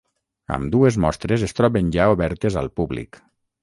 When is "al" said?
2.65-2.75